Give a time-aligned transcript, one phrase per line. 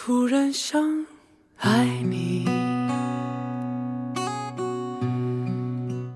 [0.00, 1.04] 突然想
[1.56, 2.46] 爱你，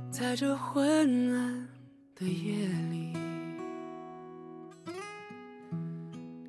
[0.08, 1.68] 在这昏暗
[2.14, 3.12] 的夜里，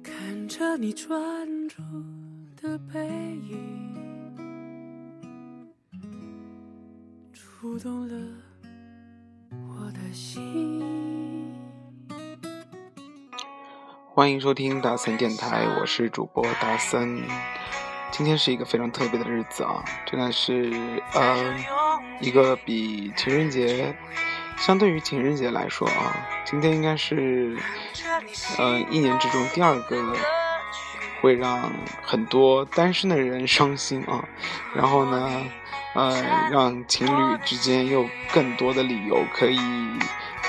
[0.04, 1.82] 看着你专注
[2.62, 3.02] 的背
[3.50, 3.94] 影，
[7.34, 8.16] 触动了
[9.50, 11.12] 我的心。
[14.16, 17.23] 欢迎收听达森电台，我是主播达森。
[18.12, 21.55] 今天是一个非常特别的日子啊，真的是呃
[22.20, 23.95] 一个比情人节，
[24.55, 26.13] 相对于情人节来说啊，
[26.45, 27.57] 今天应该是
[28.59, 30.16] 呃一年之中第二个
[31.20, 31.71] 会让
[32.04, 34.23] 很多单身的人伤心啊，
[34.76, 35.41] 然后呢
[35.95, 39.57] 呃让情侣之间有更多的理由可以。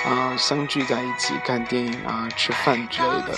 [0.04, 3.34] 啊，相聚在一起看电影啊，吃饭之类的。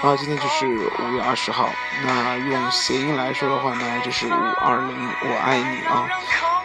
[0.00, 1.68] 然后今天就是五月二十号，
[2.04, 6.08] 那用谐音来说的话呢，就是五二零，我爱你啊。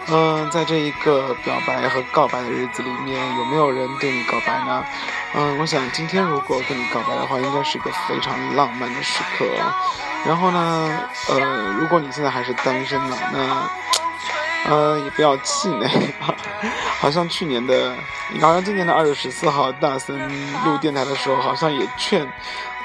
[0.07, 4.83] 嗯，在这一个表白和告白的日子里面，有没有人对你告白呢？
[5.33, 9.45] 嗯，我想今天如果跟你告白的话，应该是一个非常浪漫的时刻。
[10.25, 13.69] 然后呢，呃，如果你现在还是单身呢，那。
[14.65, 15.87] 呃，也不要气馁！
[16.99, 17.93] 好像去年的，
[18.39, 20.17] 好像今年的二月十四号，大森
[20.65, 22.25] 录电台的时候，好像也劝，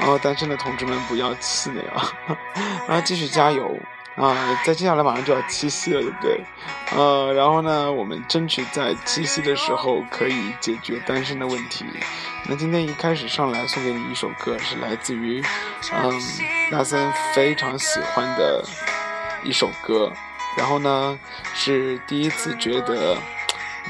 [0.01, 2.12] 呃，单身的同志们不要气馁啊，
[2.89, 3.79] 然后继续加油
[4.17, 4.59] 啊！
[4.67, 6.41] 在接下来马上就要七夕了，对不对？
[6.97, 11.84] 呃，然后呢，我们争取在七夕的时候可以解决单身的问题。
[12.49, 15.41] 那今天一开始上来送给你一首歌，是来自于，
[15.93, 16.21] 嗯，
[16.73, 18.65] 大森非常喜欢的
[19.45, 20.12] 一首歌。
[20.59, 21.19] 然后呢，
[21.55, 23.17] 是第一次觉得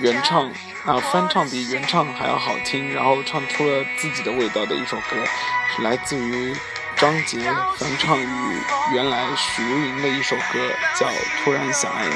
[0.01, 0.49] 原唱
[0.85, 5.17] 啊翻唱比原唱还要好听，然后唱出了自己的味道的一首歌，
[5.75, 6.55] 是来自于
[6.95, 7.41] 张杰
[7.77, 8.61] 翻唱与
[8.93, 11.07] 原来许茹芸的一首歌，叫
[11.43, 12.15] 《突然想爱你》。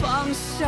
[0.00, 0.66] 放下，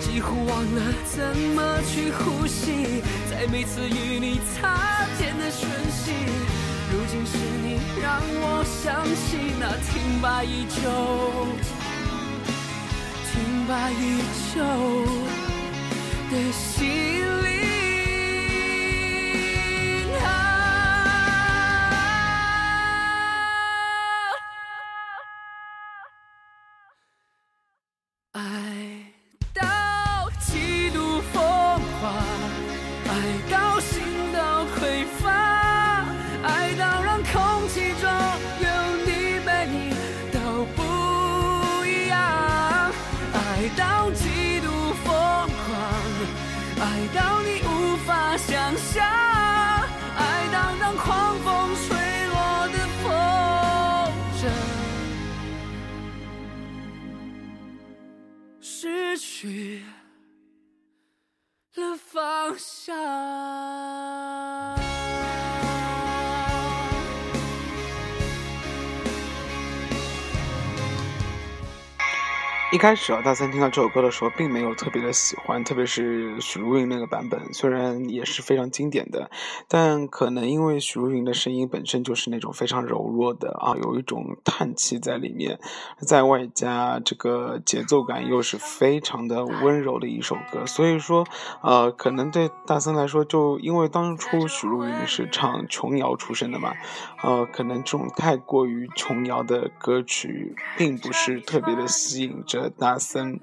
[0.00, 6.12] 几乎忘了怎么去呼吸，在每次与你擦肩的瞬息，
[6.90, 10.80] 如今是你让我想起那停摆已久、
[13.32, 14.02] 停摆已
[14.54, 14.56] 久
[16.30, 17.17] 的心。
[72.70, 79.30] 一开始啊，大森听到这首歌的时候，并没有特别的喜欢，特别是许茹芸那个版本，虽然也是非常经典的，
[79.68, 85.58] 但可能因为许茹芸的声音本身就是那种非常柔弱的啊，有一种叹气在里面，
[86.00, 91.26] 在外加这个节奏感又是非常的温柔的一首歌，所以说，
[91.62, 96.74] 呃，可能对大森来说，就因为当初许茹芸是唱琼瑶出身的嘛，
[97.22, 102.70] 呃，可能这种太过于琼瑶的歌曲，并不是特别的吸引这着。
[102.78, 103.40] 大森，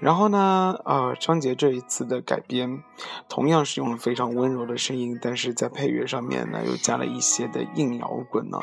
[0.00, 0.76] 然后呢？
[0.84, 2.82] 呃，张杰这一次的改编，
[3.28, 8.58] 同样是用了非常温柔的声音，但是在配乐上面呢，又加了一些的硬摇滚呢。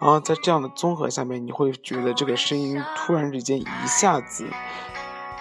[0.00, 4.46] 然后在这样的综合下面，你会觉得这个声音突然之间一下子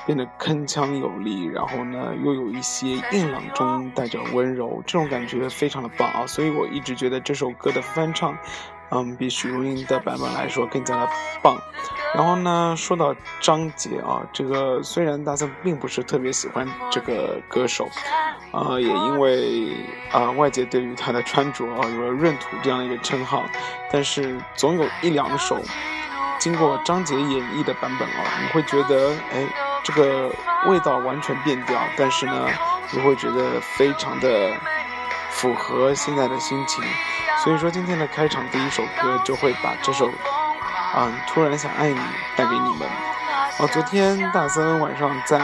[0.06, 6.28] 变得铿锵有力，然后呢，又有一些硬朗中带着温柔，这种感觉非常的棒啊！
[6.28, 8.38] 所以我一直觉得这首歌的翻唱。
[8.94, 11.10] 嗯，比许茹芸的版本来说更加的
[11.42, 11.57] 棒。
[12.13, 17.90] 然后呢，说到张杰啊，这个虽然大家并不是特别喜欢这个歌手，
[18.51, 19.75] 啊，也因为
[20.12, 23.44] 啊外界对于他的穿着啊有了“闰土”这样的一个称号，
[23.92, 25.60] 但是总有一两首
[26.38, 29.48] 经过张杰演绎的版本啊，你会觉得哎
[29.84, 30.30] 这个
[30.68, 32.48] 味道完全变掉，但是呢，
[32.92, 34.51] 你会觉得非常的
[35.33, 36.83] 符合现在的心情。
[37.44, 40.09] 所以说，今天的开场第一首歌就会把这首，
[40.95, 42.00] 嗯，突然想爱你
[42.38, 42.88] 带给你们。
[43.59, 45.38] 哦，昨天大森晚上在，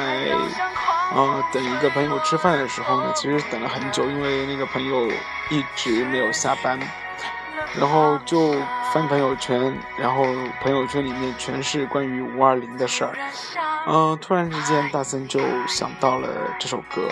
[1.14, 5.12] 呃，等一个朋友吃饭的时候呢，其实等了很久，因为那个朋友
[5.50, 6.80] 一直没有下班。
[7.80, 8.54] 然后就
[8.92, 10.24] 翻朋友圈，然后
[10.60, 13.14] 朋友圈里面全是关于五二零的事儿，
[13.86, 16.28] 嗯，突然之间大森就想到了
[16.58, 17.08] 这首歌，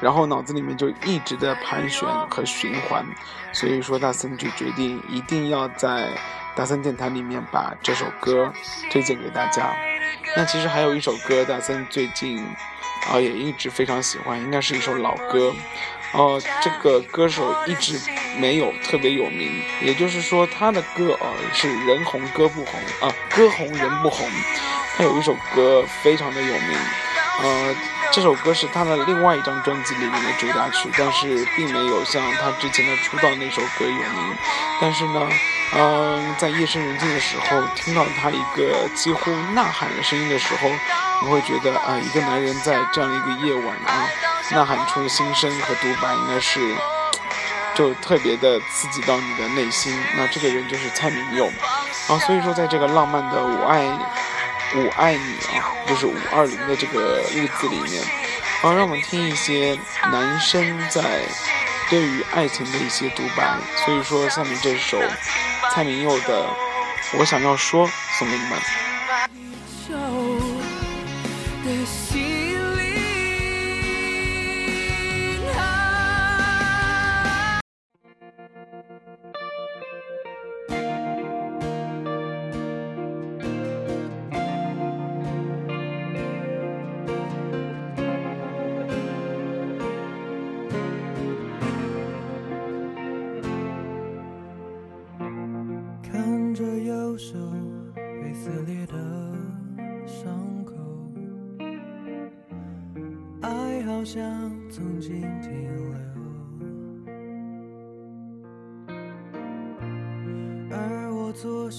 [0.00, 3.04] 然后脑子里面就一直在盘旋和循环，
[3.52, 6.08] 所以说大森就决定一定要在
[6.56, 8.52] 大森电台里面把这首歌
[8.90, 9.74] 推荐给大家。
[10.36, 12.44] 那其实还有一首歌，大森最近
[13.10, 15.52] 啊也一直非常喜欢，应该是一首老歌。
[16.12, 17.96] 哦，这个歌手一直
[18.36, 24.28] 没有特别有名，也就是说他的歌呃是人红歌不红啊，歌红人不红。
[24.96, 26.78] 他有一首歌非常的有名，
[27.42, 27.74] 呃，
[28.12, 34.36] 这首歌是他的另外一张专辑里面的主打曲，但是并没有像他之前的出道那首歌有名。
[34.80, 35.28] 但是呢，
[35.76, 40.68] 嗯，在夜深人静的时候，听到他一个几乎呐喊的声音的时候，
[41.22, 44.08] 你会觉得啊，一个男人在这样一个夜晚啊。
[44.50, 46.74] 呐喊出的心声和独白，应该是
[47.76, 49.96] 就特别的刺激到你的内心。
[50.16, 51.46] 那这个人就是蔡明佑
[52.08, 53.84] 啊，所以说在这个浪漫的“我爱
[54.74, 58.02] 我爱你”啊，就是五二零的这个日子里面，
[58.60, 59.78] 好，让我们听一些
[60.10, 61.02] 男生在
[61.88, 63.58] 对于爱情的一些独白。
[63.84, 65.00] 所以说，下面这首
[65.72, 66.44] 蔡明佑的
[67.18, 67.86] 《我想要说》
[68.18, 68.89] 送给你们。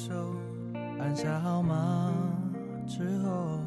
[0.08, 0.12] 手
[1.00, 2.12] 按下号码
[2.88, 3.60] 之后，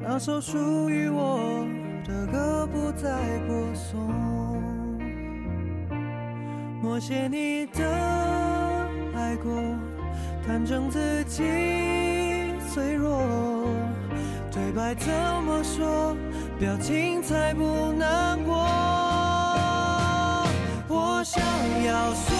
[0.00, 1.66] 那首属于我
[2.08, 4.00] 的歌不再播送。
[6.80, 7.84] 默写你的
[9.14, 9.52] 爱过，
[10.46, 11.42] 坦诚自己
[12.72, 13.22] 脆弱，
[14.50, 15.12] 对白怎
[15.44, 16.16] 么说？
[16.58, 18.54] 表情才不难过。
[20.88, 21.42] 我想
[21.84, 22.39] 要说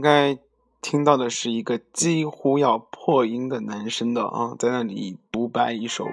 [0.00, 0.38] 应该
[0.80, 6.06] 听到的是一个几乎要破音的男生的啊，在那里独白一首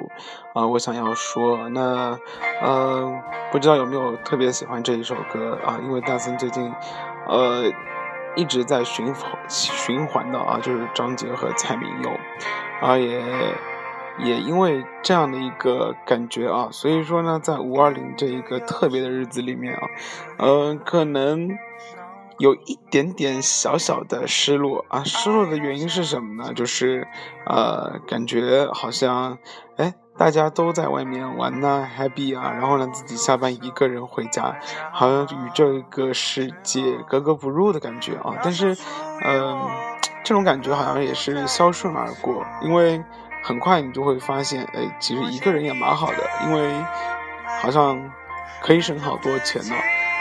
[0.53, 2.20] 啊，我想要说，那
[2.62, 5.79] 呃，不知道有没有特别喜欢这一首歌啊？
[5.86, 6.70] 因为大森最近
[7.29, 7.72] 呃
[8.36, 12.10] 一直在循环循环的啊，就是张杰和蔡明佑
[12.82, 13.24] 啊，也
[14.20, 19.88] 也因为这样的一个感觉啊，所以说呢，在五二零这一个特别的日子里面啊，
[20.39, 21.58] 嗯，可能。
[22.39, 26.53] 有一点点小小的失落啊，失落的原因是什么呢？
[26.53, 27.08] 就是，
[27.48, 29.39] 呃，感觉好像，
[29.77, 34.56] 哎，大家都在外面玩呐，happy 啊，然后呢，自己下班一个人回家，
[34.91, 38.36] 好像与这个世界格格不入的感觉啊。
[38.44, 38.77] 但是，
[39.25, 39.60] 嗯，
[40.24, 43.03] 这种感觉好像也是消顺而过，因为
[43.44, 46.72] 很快你就会发现，哎，其实一个人也蛮好的，因为
[47.62, 48.12] 好像
[48.62, 49.74] 可以省好多钱呢。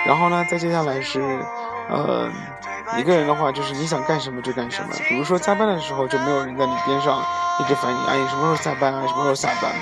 [0.07, 1.21] 然后呢，再接下来是。
[1.89, 2.31] 呃，
[2.99, 4.91] 一个人的话，就是你想干什么就干什么。
[5.09, 7.23] 比如说加班的时候，就没有人在你边上
[7.61, 9.07] 一直烦你，哎，什么时候下班啊？
[9.07, 9.73] 什么时候下班？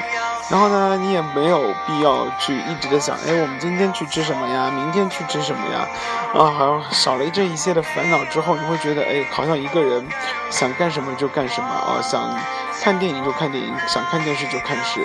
[0.50, 4.70] 然后呢，你也没有必要去一直的想，哎，我们今天去吃什么呀？
[4.70, 5.88] 明天去吃什么呀？
[6.34, 10.06] 啊，好像少了这一些的烦恼之后，你会觉得，哎，好像一个人
[10.50, 12.38] 想干什么就干什么啊，想
[12.82, 15.00] 看电影就看电影，想看电视就看视，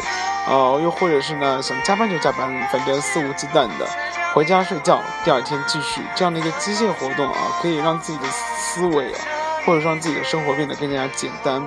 [0.48, 3.88] 哦，又或者是呢，想加班就加班，反正肆无忌惮的。
[4.34, 9.20] 回家睡觉，第二天继续这样的一个机械活动啊，可以让自己的思维啊，
[9.66, 11.64] 或者让自己的生活变得更加简单。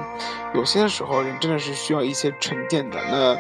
[0.55, 3.00] 有些时候，人真的是需要一些沉淀的。
[3.11, 3.35] 那，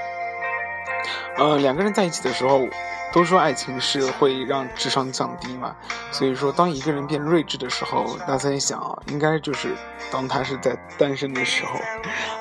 [1.36, 2.66] 呃，两个人在一起的时候。
[3.14, 5.76] 都说爱情是会让智商降低嘛，
[6.10, 9.76] 所以说当一个人变睿智的时候，大家想啊，应该就是
[10.10, 11.78] 当他是在单身的时候。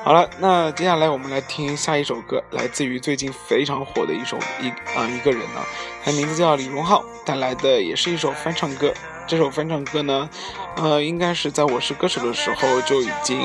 [0.02, 5.60] 好了，那接下来我们来听下一首歌，来自于最近非常火的一首一啊一个人呢，
[6.02, 8.94] 他名字叫李荣浩，带来的也是一首翻唱歌。
[9.26, 10.30] 这首翻唱歌呢，
[10.76, 13.38] 呃，应该是在我是歌手的时候就已经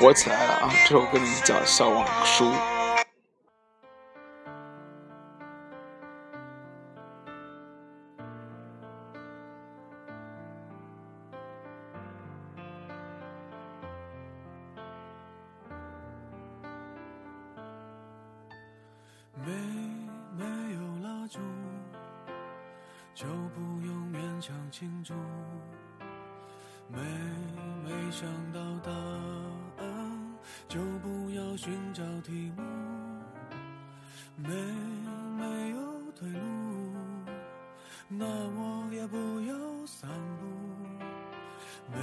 [0.00, 0.70] 火起来了啊。
[0.86, 2.46] 这首歌名字叫《笑忘书》。
[38.08, 40.08] 那我也不要散
[40.40, 40.46] 步。
[41.92, 41.98] 没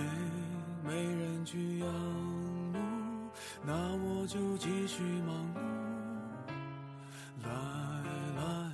[0.83, 1.87] 没人去仰
[2.73, 3.29] 慕，
[3.65, 5.59] 那我就继续忙碌。
[7.43, 7.49] 来
[8.37, 8.71] 来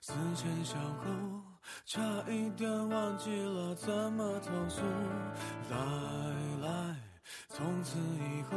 [0.00, 1.42] 思前想后，
[1.86, 4.82] 差一点忘记了怎么投诉。
[5.70, 5.76] 来
[6.62, 6.96] 来，
[7.48, 8.56] 从此以后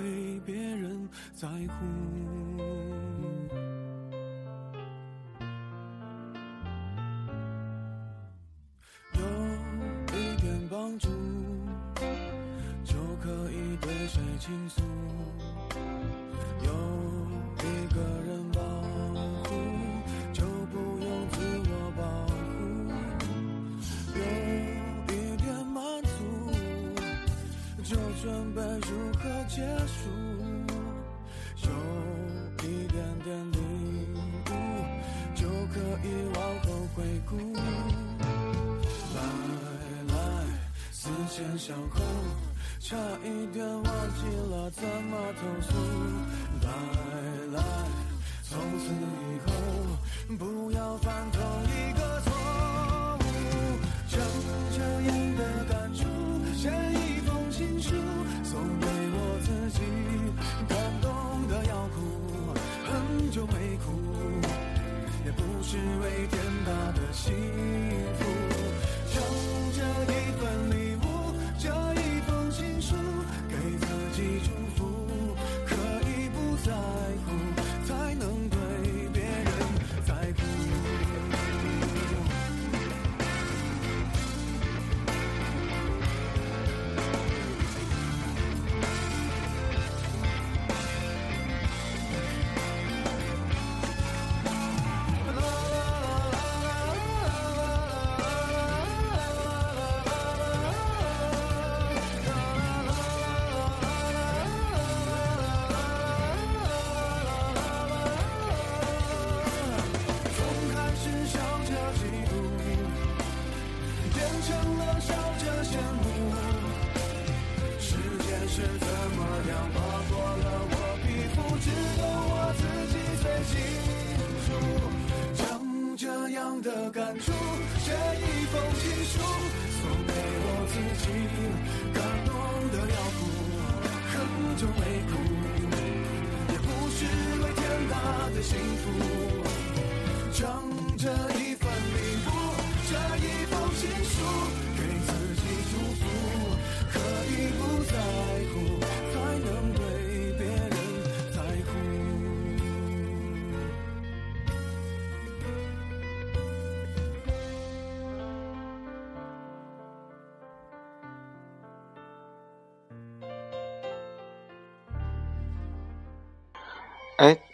[1.33, 1.85] 在乎
[9.13, 9.21] 有
[10.17, 11.09] 一点帮助
[12.83, 14.81] 就可以对谁倾诉
[16.63, 16.71] 有
[17.57, 18.61] 一个人保
[19.43, 19.49] 护
[20.33, 21.39] 就不用自
[21.69, 22.31] 我保护。
[24.15, 24.21] 有
[25.13, 26.09] 一点满足
[27.83, 30.30] 就准备如何结束。
[41.61, 42.01] 想后，
[42.79, 45.75] 差一点忘记了怎么投诉。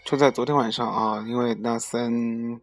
[0.08, 2.62] 就在昨天晚上啊，因为大森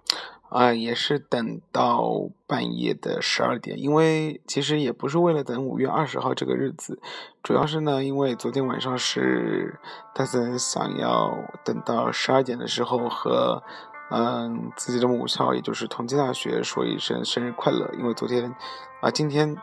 [0.48, 6.98] 啊、也是等到半夜的十二点，因为其实也不是为了等五月二十号这个日子，
[7.42, 9.78] 主要是呢，因为昨天晚上是
[10.14, 13.62] 大森想要等到十二点的时候和
[14.11, 18.54] 嗯自己的母校，也就是同济大学说一声生日快乐，因为昨天
[19.02, 19.54] 啊、今天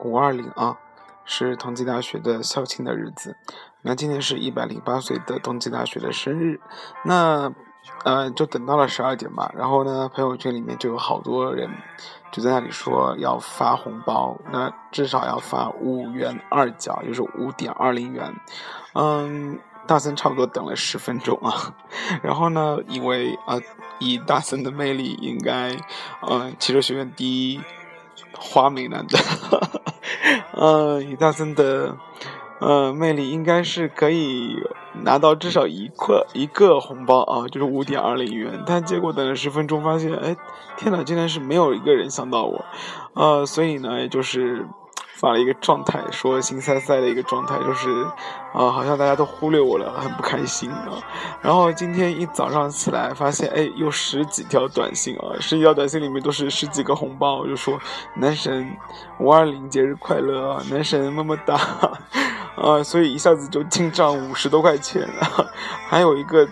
[0.00, 0.76] 五二零啊
[1.24, 3.36] 是同济大学的校庆的日子。
[3.82, 6.60] 那今天是一百零八岁的东京大学的生日，
[7.04, 7.52] 那
[8.04, 11.68] 呃就等到了十二点吧，然后呢，朋友圈里面就有好多人
[12.30, 18.34] 就在那里说要发红包，那至少要发五元二角，就是五点二零元，
[18.94, 19.58] 嗯。
[19.84, 21.74] 大森差不多等了十分钟啊，
[22.22, 23.58] 然后呢，因为啊、
[23.98, 25.76] 以大森的魅力，应该，
[26.20, 27.60] 呃，汽车学院第一
[28.38, 29.18] 花美男的，
[30.52, 31.96] 呃， 以大森的。
[32.62, 34.56] 呃，魅力应该是可以
[35.02, 38.62] 拿到至少一块一个红包啊，就是五点二零元。
[38.64, 40.36] 但结果等了十分钟，发现，哎，
[40.76, 42.64] 天哪，竟然是没有一个人想到我，
[43.14, 44.64] 呃，所以呢，就是
[45.16, 47.90] 发了一个状态，说心塞塞的一个状态，就是
[48.52, 51.02] 啊、好像大家都忽略我了，很不开心啊。
[51.40, 57.76] 然后今天一早上起来，发现，哎，有十几条短信啊，十几条短信里面都是十几个红包，我就说
[58.14, 58.76] 男神
[59.18, 61.58] 五二零节日快乐啊，男神么么哒。
[62.54, 65.08] 呃，所以一下子就进账五十多块钱，
[65.88, 66.46] 还有一个，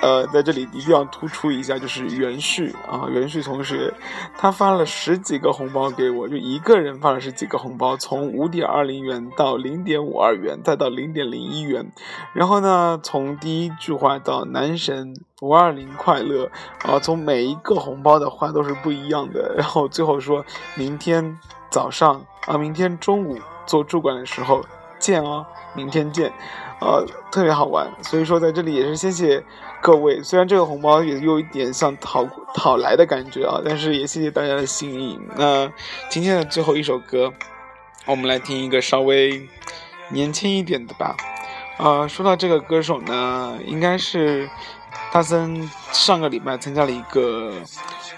[0.00, 3.92] 呃，在这里一定要突出一下，就是袁旭啊，袁旭同学，
[4.38, 11.92] 他发了十几个红包给我，就一个人发了十几个红包，从五点二零元到零点五二元，再到零点零一元，
[12.32, 16.50] 然后呢，从第一句话到男神五二零快乐，
[16.82, 21.38] 啊，从每一个红包的话都是不一样的，然后最后说明天
[21.70, 24.64] 早上啊，明天中午做主管的时候。
[25.02, 26.32] 见哦，明天见，
[26.80, 29.42] 呃，特别好玩，所以说在这里也是谢谢
[29.82, 30.22] 各位。
[30.22, 35.18] 虽然这个红包也有一点像讨讨来的感觉啊，但是也谢谢大家的心意。
[35.36, 35.70] 那
[36.08, 37.32] 今天的最后一首歌，
[38.06, 39.48] 我们来听一个稍微
[40.10, 41.16] 年轻一点的吧。
[41.78, 44.48] 呃，说到这个歌手呢，应该是
[45.10, 47.52] 大森上个礼拜参加了一个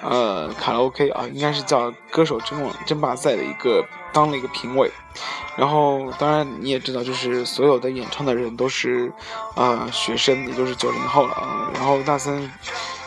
[0.05, 4.90] 呃卡拉 OK 啊，应该是叫歌手争争霸赛的一个当了一个评委。
[5.57, 9.12] 然后，当然你也知道，就是所有的演唱的人都是，
[9.55, 11.71] 啊、学生，也就是九零后了啊。
[11.75, 12.51] 然后大森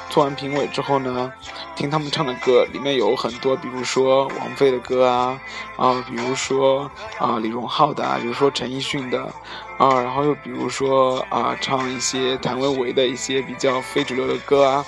[0.10, 1.30] 做完评委之后呢，
[1.76, 5.38] 听他们唱的歌，里面有很多，比如说王菲的歌啊，
[5.76, 9.30] 啊，比如说啊李荣浩的啊，比如说陈奕迅的，
[9.78, 14.86] 啊，然后又比如说啊唱一些谭维维的一些比较非主流的歌啊，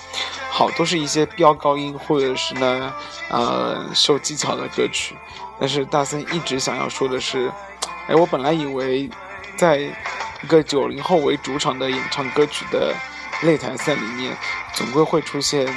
[0.49, 2.93] 好，都是一些飙高音或者是呢，
[3.29, 5.15] 呃，秀技巧的歌曲。
[5.59, 7.51] 但是大森一直想要说的是，
[8.07, 9.09] 哎，我本来以为，
[9.55, 12.95] 在一个九零后为主场的演唱歌曲的
[13.43, 14.35] 擂台赛里面，
[14.73, 15.67] 总归会出现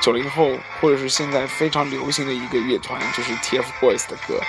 [0.00, 0.48] 九零后
[0.80, 4.40] 或者是现在非常流行的一个乐团，就是 TFBOYS 的歌。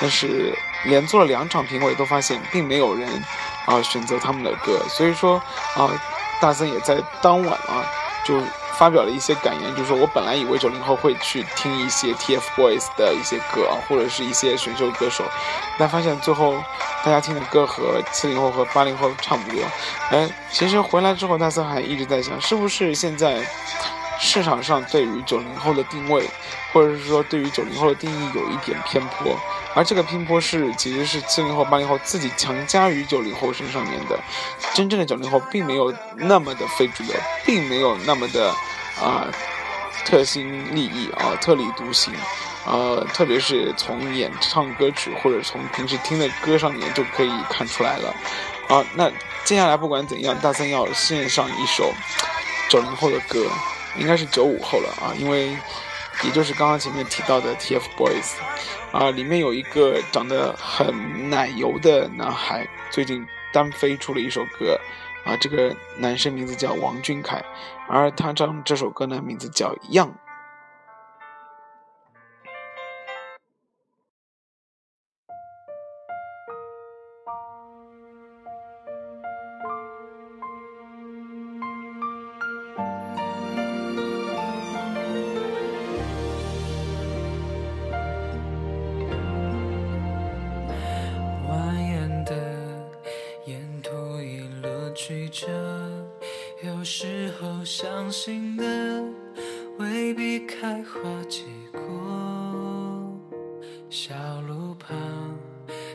[0.00, 3.08] 但是连做了两场评委都发现，并没有人
[3.66, 5.36] 啊、选择他们的歌，所以说
[5.76, 5.90] 啊、
[6.40, 7.84] 大森也在当晚啊
[8.24, 8.40] 就。
[8.76, 15.22] 发表了一些感言，就是说我本来以为九零后会去听一些 TFBOYS 的一些歌啊，或者是一些选秀歌手，
[15.78, 16.60] 但发现最后
[17.04, 19.62] 大家听的歌和七零后和八零后差不多。
[20.10, 23.46] 哎，其实回来之后，大森还一直在想，是不是现在
[24.18, 26.28] 市场上对于九零后的定位，
[26.72, 29.36] 或者是说对于九零后的定义有一点偏颇，
[29.74, 34.18] 而这个偏颇是其实是七零后、八零后自己强加于九零后身上面的。
[34.74, 38.50] 真正的九零后并没有那么的非主流，并没有那么的
[39.00, 39.26] 啊、
[40.04, 42.12] 特心立异啊、特立独行，
[42.66, 48.14] 呃，特别是从演唱歌曲或者从平时听的歌上面就可以看出来了。
[48.68, 49.10] 啊，那
[49.44, 51.92] 接下来不管怎样，大森要献上一首
[52.68, 53.46] 九零后的歌，
[53.98, 55.56] 应该是九五后了啊，因为
[56.24, 58.34] 也就是刚刚前面提到的 TFBOYS
[58.92, 63.26] 啊，里面有一个长得很奶油的男孩，最近。
[63.54, 64.76] 单飞出了一首歌，
[65.24, 67.40] 啊，这个男生名字叫王俊凯，
[67.88, 70.08] 而他唱这首歌呢，名字叫《Young》。
[95.06, 95.46] 曲折，
[96.62, 98.64] 有时候相信的
[99.76, 101.78] 未必开花结果。
[103.90, 104.14] 小
[104.48, 104.96] 路旁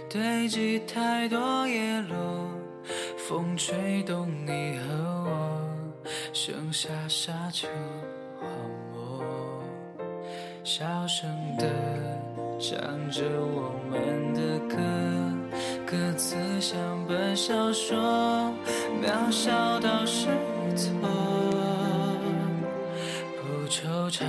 [0.08, 2.52] 堆积太多叶落，
[3.18, 4.94] 风吹动你和
[5.26, 5.68] 我，
[6.32, 7.68] 剩下沙丘
[8.40, 8.48] 荒
[8.94, 9.24] 漠，
[10.64, 11.66] 小声的
[12.60, 14.78] 唱着我们的歌。
[15.88, 18.54] 歌词像本小说，
[19.02, 20.26] 渺小到失
[20.76, 21.00] 措，
[23.38, 24.26] 不惆怅，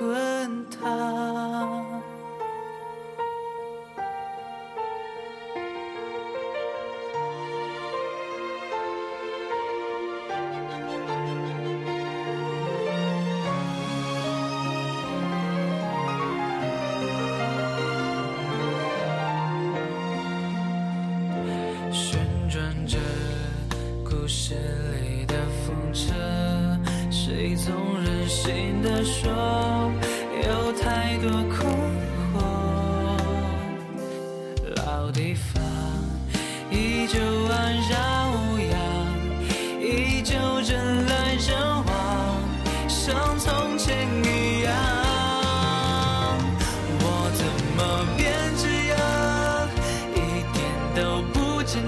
[0.00, 1.79] 滚烫。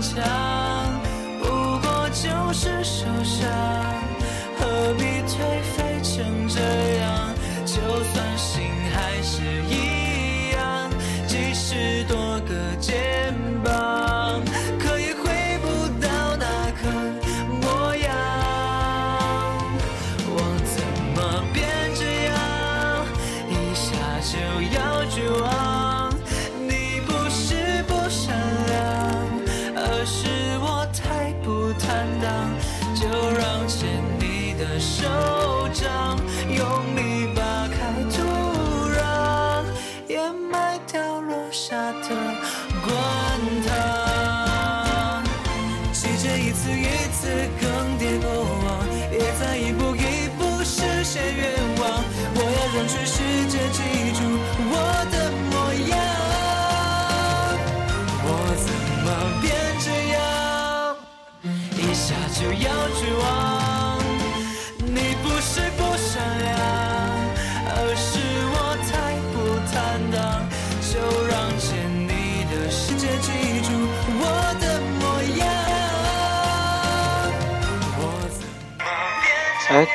[0.02, 0.20] 强
[1.40, 2.02] 不过。
[2.12, 3.71] 就是受伤，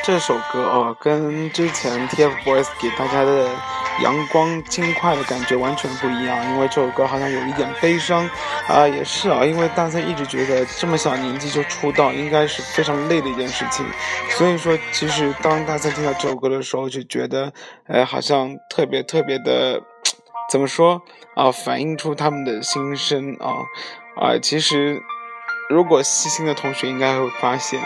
[0.04, 3.50] 这首歌哦，跟之前 TFBOYS 给大家的
[4.02, 8.26] 阳光轻快的感觉完全不一样，因为这首歌好像有一点悲伤
[8.66, 13.84] 啊，也是啊，因为大森一直觉得这么小年纪就出道应该是非常累的一件事情，
[14.30, 17.52] 所以说其实当大森听到这首歌的时候，就觉得
[17.86, 19.82] 哎，好像特别特别的，
[20.50, 21.02] 怎么说
[21.34, 23.52] 啊，反映出他们的心声啊
[24.16, 25.02] 啊，其实
[25.68, 27.78] 如果细心的同学应该会发现。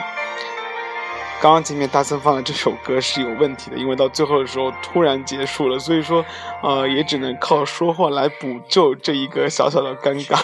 [1.42, 6.24] 刚刚前面大森放的这首歌是有问题的，因为到最后的时候突然结束了，所以说，
[6.62, 10.38] 呃，也只能靠说话来补救这一个小小的尴尬。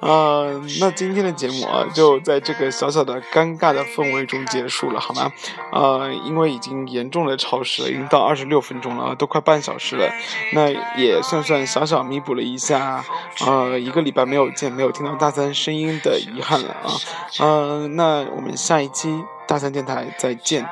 [0.00, 5.32] 嗯， 那今天的节目啊，就在这个小小的尴尬的氛围中结束了，好吗？
[5.72, 10.12] 呃，因为已经严重的超时了，已经到二十六分钟了，都快半小时了，
[10.52, 10.68] 那
[11.00, 13.02] 也算算小小弥补了一下，
[13.46, 16.92] 呃，一个礼拜没有见，没有听到大森声音的遗憾了啊。
[17.40, 19.24] 嗯，那我们下一期。
[19.46, 20.66] 大三电台再见。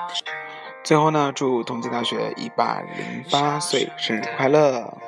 [0.84, 4.98] 最后呢，祝同济大学一百零八岁生日快乐！